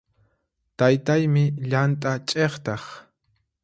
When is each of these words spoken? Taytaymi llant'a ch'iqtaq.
Taytaymi 0.77 1.43
llant'a 1.69 2.13
ch'iqtaq. 2.27 2.83